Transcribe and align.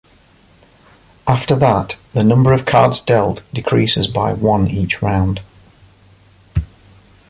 After 1.27 1.55
that, 1.57 1.95
the 2.15 2.23
number 2.23 2.53
of 2.53 2.65
cards 2.65 2.99
dealt 3.01 3.43
decreases 3.53 4.07
by 4.07 4.33
one 4.33 4.67
each 4.67 5.03
round. 5.03 5.41